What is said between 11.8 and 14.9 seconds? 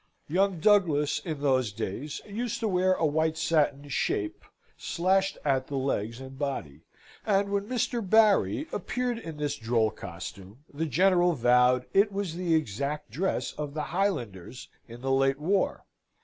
it was the exact dress of the Highlanders